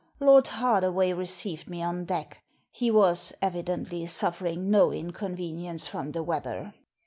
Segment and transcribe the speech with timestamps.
[0.19, 2.39] Lord Hardaway received me on deck;
[2.71, 6.73] he was, evidently, suffering no inconvenience from the weather.